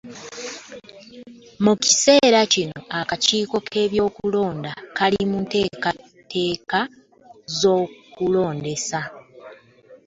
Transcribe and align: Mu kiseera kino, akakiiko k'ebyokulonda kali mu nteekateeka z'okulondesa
Mu 1.63 1.73
kiseera 1.83 2.41
kino, 2.53 2.79
akakiiko 2.99 3.57
k'ebyokulonda 3.71 4.71
kali 4.97 5.21
mu 5.29 5.37
nteekateeka 5.43 6.79
z'okulondesa 7.59 8.99